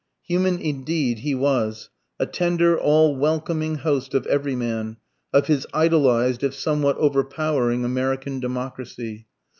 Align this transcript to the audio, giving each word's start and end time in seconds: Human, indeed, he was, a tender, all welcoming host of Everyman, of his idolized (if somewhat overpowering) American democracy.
Human, 0.23 0.57
indeed, 0.57 1.19
he 1.19 1.35
was, 1.35 1.91
a 2.19 2.25
tender, 2.25 2.75
all 2.75 3.15
welcoming 3.15 3.75
host 3.75 4.15
of 4.15 4.25
Everyman, 4.25 4.97
of 5.31 5.45
his 5.45 5.67
idolized 5.75 6.43
(if 6.43 6.55
somewhat 6.55 6.97
overpowering) 6.97 7.85
American 7.85 8.39
democracy. 8.39 9.27